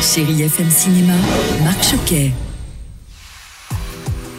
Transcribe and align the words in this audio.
Chérie 0.00 0.42
FM 0.42 0.70
Cinéma. 0.70 1.12
Marc 1.62 1.84
Choquet. 1.84 2.32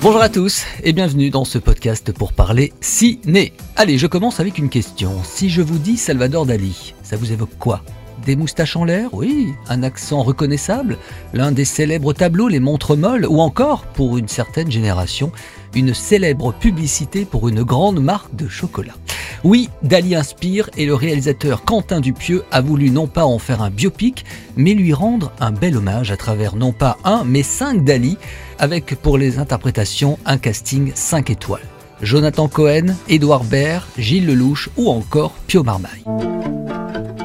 Bonjour 0.00 0.22
à 0.22 0.30
tous 0.30 0.64
et 0.82 0.94
bienvenue 0.94 1.28
dans 1.28 1.44
ce 1.44 1.58
podcast 1.58 2.12
pour 2.12 2.32
parler 2.32 2.72
ciné. 2.80 3.52
Allez, 3.76 3.98
je 3.98 4.06
commence 4.06 4.40
avec 4.40 4.56
une 4.56 4.70
question. 4.70 5.12
Si 5.22 5.50
je 5.50 5.60
vous 5.60 5.76
dis 5.76 5.98
Salvador 5.98 6.46
Dali, 6.46 6.94
ça 7.02 7.18
vous 7.18 7.30
évoque 7.30 7.58
quoi? 7.58 7.82
Des 8.24 8.36
moustaches 8.36 8.74
en 8.74 8.84
l'air? 8.84 9.12
Oui. 9.12 9.48
Un 9.68 9.82
accent 9.82 10.22
reconnaissable? 10.22 10.96
L'un 11.34 11.52
des 11.52 11.66
célèbres 11.66 12.14
tableaux, 12.14 12.48
les 12.48 12.60
montres 12.60 12.96
molles? 12.96 13.26
Ou 13.26 13.40
encore, 13.42 13.84
pour 13.84 14.16
une 14.16 14.28
certaine 14.28 14.70
génération, 14.70 15.30
une 15.74 15.92
célèbre 15.92 16.54
publicité 16.54 17.26
pour 17.26 17.50
une 17.50 17.64
grande 17.64 18.02
marque 18.02 18.34
de 18.34 18.48
chocolat? 18.48 18.94
Oui, 19.42 19.70
Dali 19.82 20.14
inspire 20.14 20.68
et 20.76 20.84
le 20.84 20.94
réalisateur 20.94 21.64
Quentin 21.64 22.00
Dupieux 22.00 22.44
a 22.50 22.60
voulu 22.60 22.90
non 22.90 23.06
pas 23.06 23.24
en 23.24 23.38
faire 23.38 23.62
un 23.62 23.70
biopic, 23.70 24.24
mais 24.56 24.74
lui 24.74 24.92
rendre 24.92 25.32
un 25.40 25.50
bel 25.50 25.76
hommage 25.76 26.10
à 26.10 26.16
travers 26.16 26.56
non 26.56 26.72
pas 26.72 26.98
un, 27.04 27.24
mais 27.24 27.42
cinq 27.42 27.84
Dali, 27.84 28.18
avec 28.58 28.94
pour 28.96 29.16
les 29.16 29.38
interprétations 29.38 30.18
un 30.26 30.36
casting 30.36 30.92
5 30.94 31.30
étoiles. 31.30 31.66
Jonathan 32.02 32.48
Cohen, 32.48 32.94
Édouard 33.08 33.44
Baird, 33.44 33.86
Gilles 33.96 34.26
Lelouch 34.26 34.68
ou 34.76 34.90
encore 34.90 35.32
Pio 35.46 35.62
Marmaille. 35.62 36.04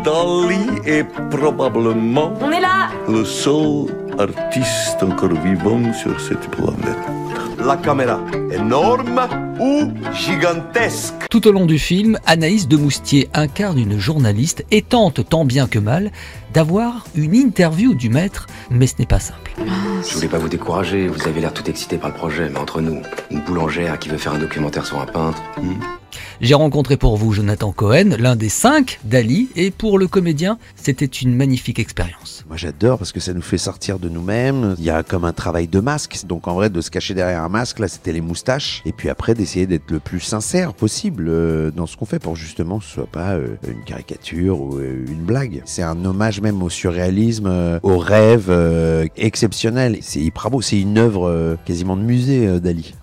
Dali 0.04 0.60
est 0.86 1.06
probablement 1.32 2.34
On 2.42 2.52
est 2.52 2.62
là 2.62 2.90
le 3.10 3.26
seul 3.26 3.88
artiste 4.18 5.02
encore 5.02 5.34
vivant 5.42 5.94
sur 5.94 6.20
cette 6.22 6.50
planète. 6.52 7.25
La 7.66 7.78
caméra, 7.78 8.20
énorme 8.52 9.28
ou 9.60 9.92
gigantesque. 10.14 11.16
Tout 11.32 11.48
au 11.48 11.52
long 11.52 11.66
du 11.66 11.80
film, 11.80 12.20
Anaïs 12.28 12.68
de 12.68 12.78
Moustier 12.78 13.28
incarne 13.34 13.80
une 13.80 13.98
journaliste 13.98 14.64
et 14.70 14.84
tente 14.84 15.28
tant 15.28 15.46
bien 15.46 15.66
que 15.66 15.80
mal 15.80 16.12
d'avoir 16.54 17.06
une 17.16 17.34
interview 17.34 17.96
du 17.96 18.10
maître, 18.10 18.46
mais 18.70 18.86
ce 18.86 18.94
n'est 19.00 19.08
pas 19.08 19.20
simple. 19.20 19.52
Je 20.08 20.14
voulais 20.14 20.28
pas 20.28 20.38
vous 20.38 20.48
décourager, 20.48 21.08
vous 21.08 21.28
avez 21.28 21.42
l'air 21.42 21.54
tout 21.54 21.68
excité 21.68 21.98
par 21.98 22.10
le 22.10 22.16
projet, 22.16 22.50
mais 22.50 22.60
entre 22.60 22.82
nous, 22.82 23.02
une 23.32 23.42
boulangère 23.42 23.98
qui 23.98 24.10
veut 24.10 24.18
faire 24.18 24.34
un 24.34 24.40
documentaire 24.40 24.86
sur 24.86 25.02
un 25.02 25.08
peintre, 25.08 25.42
J'ai 26.42 26.54
rencontré 26.54 26.98
pour 26.98 27.16
vous 27.16 27.32
Jonathan 27.32 27.72
Cohen, 27.72 28.18
l'un 28.20 28.36
des 28.36 28.50
cinq 28.50 29.00
d'Ali, 29.06 29.48
et 29.56 29.72
pour 29.72 29.98
le 29.98 30.08
comédien, 30.08 30.58
c'était 30.76 31.06
une 31.06 31.34
magnifique 31.34 31.80
expérience. 31.80 32.44
Moi 32.48 32.58
j'adore 32.58 32.98
parce 32.98 33.14
que 33.14 33.22
ça 33.22 33.34
nous 33.34 33.42
fait 33.42 33.58
sortir 33.58 34.00
de 34.00 34.10
nous-mêmes. 34.10 34.76
Il 34.78 34.84
y 34.84 34.90
a 34.90 35.02
comme 35.02 35.24
un 35.24 35.32
travail 35.32 35.68
de 35.68 35.80
masque. 35.80 36.26
Donc 36.28 36.48
en 36.48 36.54
vrai 36.54 36.70
de 36.70 36.82
se 36.82 36.92
cacher 36.92 37.14
derrière 37.14 37.42
un 37.42 37.50
masque, 37.50 37.80
là 37.80 37.88
c'était 37.88 38.12
les 38.12 38.22
moustaches. 38.22 38.82
Et 38.86 38.92
puis 38.92 39.10
après 39.10 39.34
d'essayer 39.34 39.66
d'être 39.66 39.90
le 39.90 40.00
plus 40.00 40.20
sincère 40.20 40.74
possible 40.74 41.28
euh, 41.30 41.72
dans 41.72 41.86
ce 41.86 41.96
qu'on 41.96 42.06
fait 42.06 42.20
pour 42.20 42.36
justement 42.36 42.80
que 42.80 42.86
ce 42.86 42.92
soit 42.92 43.08
pas 43.08 43.36
euh, 43.36 43.56
une 43.68 43.84
caricature 43.84 44.62
ou 44.62 44.78
euh, 44.78 45.06
une 45.08 45.24
blague. 45.24 45.62
C'est 45.64 45.84
un 45.84 46.04
hommage 46.04 46.42
même 46.42 46.62
au 46.62 46.70
surréalisme, 46.70 47.80
au 47.82 47.98
rêve 47.98 48.52
exceptionnel. 49.16 49.98
C'est 50.02 50.20
hyper 50.20 50.52
beau. 50.52 50.62
C'est 50.62 50.80
une 50.80 50.98
œuvre 50.98 51.58
quasiment 51.66 51.96
de 51.96 52.02
musée 52.02 52.60
d'Ali 52.60 52.94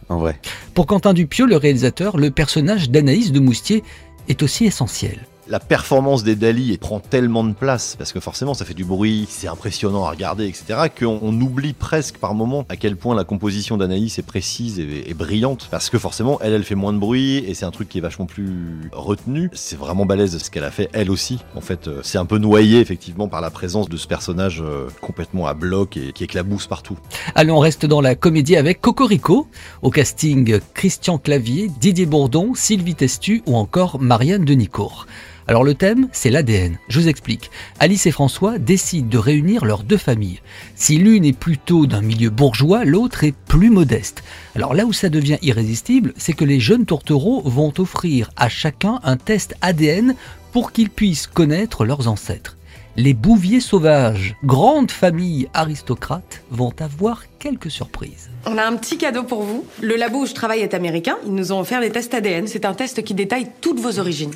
Pour 0.74 0.86
Quentin 0.86 1.12
Dupieux, 1.14 1.46
le 1.46 1.56
réalisateur, 1.56 2.16
le 2.16 2.30
personnage 2.30 2.90
d'Anaïs 2.90 3.32
de 3.32 3.40
Moustier 3.40 3.82
est 4.28 4.42
aussi 4.42 4.64
essentiel. 4.64 5.18
La 5.48 5.58
performance 5.58 6.22
des 6.22 6.36
Dali 6.36 6.78
prend 6.78 7.00
tellement 7.00 7.42
de 7.42 7.52
place, 7.52 7.96
parce 7.96 8.12
que 8.12 8.20
forcément 8.20 8.54
ça 8.54 8.64
fait 8.64 8.74
du 8.74 8.84
bruit, 8.84 9.26
c'est 9.28 9.48
impressionnant 9.48 10.04
à 10.04 10.10
regarder, 10.10 10.46
etc., 10.46 10.88
qu'on 10.96 11.18
on 11.20 11.40
oublie 11.40 11.72
presque 11.72 12.18
par 12.18 12.34
moment 12.34 12.64
à 12.68 12.76
quel 12.76 12.96
point 12.96 13.16
la 13.16 13.24
composition 13.24 13.76
d'Anaïs 13.76 14.20
est 14.20 14.22
précise 14.22 14.78
et, 14.78 15.10
et 15.10 15.14
brillante, 15.14 15.66
parce 15.70 15.90
que 15.90 15.98
forcément 15.98 16.38
elle, 16.42 16.52
elle 16.52 16.62
fait 16.62 16.76
moins 16.76 16.92
de 16.92 16.98
bruit, 16.98 17.38
et 17.38 17.54
c'est 17.54 17.64
un 17.64 17.72
truc 17.72 17.88
qui 17.88 17.98
est 17.98 18.00
vachement 18.00 18.26
plus 18.26 18.88
retenu. 18.92 19.50
C'est 19.52 19.76
vraiment 19.76 20.06
balèze 20.06 20.38
ce 20.38 20.48
qu'elle 20.48 20.64
a 20.64 20.70
fait, 20.70 20.88
elle 20.92 21.10
aussi. 21.10 21.40
En 21.56 21.60
fait, 21.60 21.88
euh, 21.88 22.00
c'est 22.04 22.18
un 22.18 22.24
peu 22.24 22.38
noyé 22.38 22.78
effectivement 22.78 23.26
par 23.26 23.40
la 23.40 23.50
présence 23.50 23.88
de 23.88 23.96
ce 23.96 24.06
personnage 24.06 24.62
euh, 24.62 24.88
complètement 25.00 25.48
à 25.48 25.54
bloc 25.54 25.96
et 25.96 26.12
qui 26.12 26.22
éclabousse 26.22 26.68
partout. 26.68 26.98
Allez, 27.34 27.50
on 27.50 27.58
reste 27.58 27.84
dans 27.84 28.00
la 28.00 28.14
comédie 28.14 28.56
avec 28.56 28.80
Cocorico, 28.80 29.48
au 29.82 29.90
casting 29.90 30.60
Christian 30.72 31.18
Clavier, 31.18 31.68
Didier 31.80 32.06
Bourdon, 32.06 32.52
Sylvie 32.54 32.94
Testu 32.94 33.42
ou 33.46 33.56
encore 33.56 34.00
Marianne 34.00 34.44
Denicourt. 34.44 35.06
Alors 35.52 35.64
le 35.64 35.74
thème, 35.74 36.08
c'est 36.12 36.30
l'ADN. 36.30 36.78
Je 36.88 36.98
vous 36.98 37.08
explique. 37.08 37.50
Alice 37.78 38.06
et 38.06 38.10
François 38.10 38.58
décident 38.58 39.06
de 39.06 39.18
réunir 39.18 39.66
leurs 39.66 39.82
deux 39.82 39.98
familles. 39.98 40.40
Si 40.76 40.96
l'une 40.96 41.26
est 41.26 41.38
plutôt 41.38 41.84
d'un 41.84 42.00
milieu 42.00 42.30
bourgeois, 42.30 42.86
l'autre 42.86 43.24
est 43.24 43.34
plus 43.36 43.68
modeste. 43.68 44.24
Alors 44.56 44.72
là 44.72 44.86
où 44.86 44.94
ça 44.94 45.10
devient 45.10 45.36
irrésistible, 45.42 46.14
c'est 46.16 46.32
que 46.32 46.46
les 46.46 46.58
jeunes 46.58 46.86
tourtereaux 46.86 47.42
vont 47.42 47.74
offrir 47.76 48.30
à 48.38 48.48
chacun 48.48 48.98
un 49.02 49.18
test 49.18 49.54
ADN 49.60 50.14
pour 50.52 50.72
qu'ils 50.72 50.88
puissent 50.88 51.26
connaître 51.26 51.84
leurs 51.84 52.08
ancêtres. 52.08 52.56
Les 52.96 53.14
Bouviers 53.14 53.60
sauvages, 53.60 54.36
grande 54.44 54.90
famille 54.90 55.48
aristocrate, 55.54 56.42
vont 56.50 56.74
avoir 56.78 57.22
quelques 57.38 57.70
surprises. 57.70 58.28
On 58.44 58.58
a 58.58 58.64
un 58.64 58.76
petit 58.76 58.98
cadeau 58.98 59.22
pour 59.22 59.42
vous. 59.42 59.64
Le 59.80 59.96
labo 59.96 60.24
où 60.24 60.26
je 60.26 60.34
travaille 60.34 60.60
est 60.60 60.74
américain. 60.74 61.16
Ils 61.24 61.34
nous 61.34 61.52
ont 61.52 61.60
offert 61.60 61.80
des 61.80 61.88
tests 61.88 62.12
ADN. 62.12 62.46
C'est 62.46 62.66
un 62.66 62.74
test 62.74 63.02
qui 63.02 63.14
détaille 63.14 63.46
toutes 63.62 63.80
vos 63.80 63.98
origines. 63.98 64.32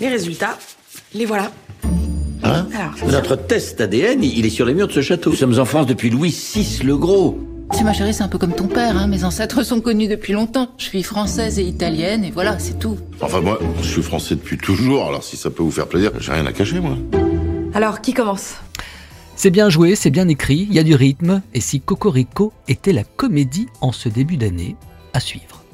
Les 0.00 0.08
résultats, 0.08 0.58
les 1.12 1.26
voilà. 1.26 1.50
Hein 2.42 2.66
Alors, 2.74 2.94
Notre 3.06 3.36
test 3.36 3.82
ADN, 3.82 4.24
il 4.24 4.46
est 4.46 4.50
sur 4.50 4.64
les 4.64 4.72
murs 4.72 4.88
de 4.88 4.92
ce 4.92 5.02
château. 5.02 5.30
Nous 5.30 5.36
sommes 5.36 5.58
en 5.58 5.66
France 5.66 5.86
depuis 5.86 6.08
Louis 6.08 6.30
VI 6.30 6.84
le 6.84 6.96
Gros. 6.96 7.38
Tu 7.76 7.84
ma 7.84 7.92
chérie, 7.92 8.14
c'est 8.14 8.22
un 8.22 8.28
peu 8.28 8.38
comme 8.38 8.54
ton 8.54 8.66
père, 8.66 8.96
hein. 8.96 9.06
mes 9.08 9.24
ancêtres 9.24 9.62
sont 9.62 9.80
connus 9.80 10.06
depuis 10.06 10.32
longtemps. 10.32 10.68
Je 10.78 10.84
suis 10.84 11.02
française 11.02 11.58
et 11.58 11.64
italienne, 11.64 12.22
et 12.22 12.30
voilà, 12.30 12.58
c'est 12.58 12.78
tout. 12.78 12.98
Enfin, 13.20 13.40
moi, 13.40 13.58
je 13.82 13.88
suis 13.88 14.02
français 14.02 14.36
depuis 14.36 14.58
toujours, 14.58 15.08
alors 15.08 15.24
si 15.24 15.36
ça 15.36 15.50
peut 15.50 15.62
vous 15.62 15.70
faire 15.70 15.86
plaisir, 15.86 16.12
j'ai 16.20 16.32
rien 16.32 16.46
à 16.46 16.52
cacher, 16.52 16.78
moi. 16.78 16.96
Alors 17.74 18.00
qui 18.00 18.14
commence? 18.14 18.54
C'est 19.36 19.50
bien 19.50 19.68
joué, 19.68 19.96
c'est 19.96 20.10
bien 20.10 20.28
écrit, 20.28 20.68
il 20.70 20.74
y 20.74 20.78
a 20.78 20.84
du 20.84 20.94
rythme, 20.94 21.42
et 21.54 21.60
si 21.60 21.80
Cocorico 21.80 22.52
était 22.68 22.92
la 22.92 23.02
comédie 23.02 23.66
en 23.80 23.90
ce 23.90 24.08
début 24.08 24.36
d'année, 24.36 24.76
à 25.12 25.18
suivre. 25.18 25.64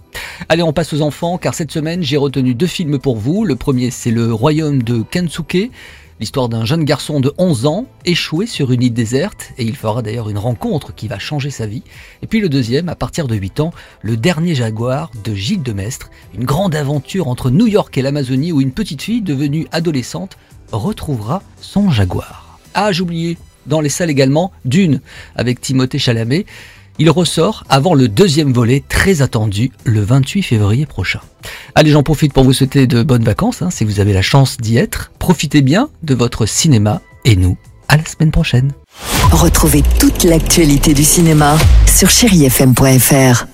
Allez, 0.48 0.62
on 0.62 0.72
passe 0.72 0.94
aux 0.94 1.02
enfants, 1.02 1.36
car 1.36 1.54
cette 1.54 1.70
semaine, 1.70 2.02
j'ai 2.02 2.16
retenu 2.16 2.54
deux 2.54 2.66
films 2.66 2.98
pour 2.98 3.18
vous. 3.18 3.44
Le 3.44 3.56
premier, 3.56 3.90
c'est 3.90 4.10
Le 4.10 4.32
Royaume 4.32 4.82
de 4.82 5.02
Kensuke, 5.02 5.70
l'histoire 6.18 6.48
d'un 6.48 6.64
jeune 6.64 6.84
garçon 6.84 7.20
de 7.20 7.34
11 7.36 7.66
ans, 7.66 7.86
échoué 8.06 8.46
sur 8.46 8.72
une 8.72 8.82
île 8.82 8.94
déserte, 8.94 9.52
et 9.58 9.64
il 9.64 9.76
fera 9.76 10.00
d'ailleurs 10.00 10.30
une 10.30 10.38
rencontre 10.38 10.94
qui 10.94 11.06
va 11.06 11.18
changer 11.18 11.50
sa 11.50 11.66
vie. 11.66 11.82
Et 12.22 12.26
puis 12.26 12.40
le 12.40 12.48
deuxième, 12.48 12.88
à 12.88 12.94
partir 12.94 13.28
de 13.28 13.36
8 13.36 13.60
ans, 13.60 13.74
Le 14.00 14.16
Dernier 14.16 14.54
Jaguar 14.54 15.10
de 15.22 15.34
Gilles 15.34 15.62
Demestre, 15.62 16.10
une 16.34 16.44
grande 16.44 16.74
aventure 16.74 17.28
entre 17.28 17.50
New 17.50 17.66
York 17.66 17.96
et 17.98 18.02
l'Amazonie 18.02 18.52
où 18.52 18.62
une 18.62 18.72
petite 18.72 19.02
fille 19.02 19.22
devenue 19.22 19.66
adolescente 19.70 20.38
retrouvera 20.72 21.42
son 21.60 21.90
jaguar. 21.90 22.58
Ah, 22.74 22.92
j'oubliais, 22.92 23.36
dans 23.66 23.80
les 23.80 23.88
salles 23.88 24.10
également, 24.10 24.52
Dune, 24.64 25.00
avec 25.36 25.60
Timothée 25.60 25.98
Chalamet. 25.98 26.46
Il 26.98 27.08
ressort 27.08 27.64
avant 27.68 27.94
le 27.94 28.08
deuxième 28.08 28.52
volet 28.52 28.82
très 28.86 29.22
attendu 29.22 29.72
le 29.84 30.02
28 30.02 30.42
février 30.42 30.84
prochain. 30.86 31.20
Allez, 31.74 31.90
j'en 31.90 32.02
profite 32.02 32.34
pour 32.34 32.44
vous 32.44 32.52
souhaiter 32.52 32.86
de 32.86 33.02
bonnes 33.02 33.24
vacances, 33.24 33.62
hein, 33.62 33.70
si 33.70 33.84
vous 33.84 34.00
avez 34.00 34.12
la 34.12 34.22
chance 34.22 34.58
d'y 34.58 34.76
être. 34.76 35.10
Profitez 35.18 35.62
bien 35.62 35.88
de 36.02 36.14
votre 36.14 36.44
cinéma 36.44 37.00
et 37.24 37.36
nous, 37.36 37.56
à 37.88 37.96
la 37.96 38.04
semaine 38.04 38.30
prochaine. 38.30 38.72
Retrouvez 39.32 39.82
toute 39.98 40.24
l'actualité 40.24 40.92
du 40.92 41.04
cinéma 41.04 41.56
sur 41.86 42.10
chérifm.fr. 42.10 43.46